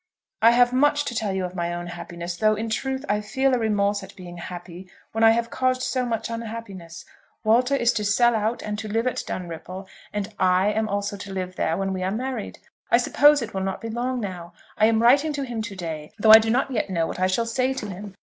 I 0.41 0.49
have 0.49 0.73
much 0.73 1.05
to 1.05 1.13
tell 1.13 1.31
you 1.31 1.45
of 1.45 1.53
my 1.53 1.71
own 1.71 1.85
happiness, 1.85 2.35
though, 2.35 2.55
in 2.55 2.71
truth, 2.71 3.05
I 3.07 3.21
feel 3.21 3.53
a 3.53 3.59
remorse 3.59 4.01
at 4.01 4.15
being 4.15 4.37
happy 4.37 4.89
when 5.11 5.23
I 5.23 5.29
have 5.29 5.51
caused 5.51 5.83
so 5.83 6.07
much 6.07 6.27
unhappiness. 6.27 7.05
Walter 7.43 7.75
is 7.75 7.93
to 7.93 8.03
sell 8.03 8.35
out 8.35 8.63
and 8.63 8.79
to 8.79 8.87
live 8.87 9.05
at 9.05 9.21
Dunripple, 9.27 9.85
and 10.11 10.33
I 10.39 10.73
also 10.73 11.17
am 11.17 11.19
to 11.19 11.33
live 11.33 11.55
there 11.55 11.77
when 11.77 11.93
we 11.93 12.01
are 12.01 12.09
married. 12.09 12.57
I 12.89 12.97
suppose 12.97 13.43
it 13.43 13.53
will 13.53 13.61
not 13.61 13.79
be 13.79 13.89
long 13.91 14.19
now. 14.19 14.53
I 14.75 14.87
am 14.87 15.03
writing 15.03 15.33
to 15.33 15.43
him 15.45 15.61
to 15.61 15.75
day, 15.75 16.13
though 16.17 16.31
I 16.31 16.39
do 16.39 16.49
not 16.49 16.71
yet 16.71 16.89
know 16.89 17.05
what 17.05 17.19
I 17.19 17.27
shall 17.27 17.45
say 17.45 17.71
to 17.75 17.87
him. 17.87 18.15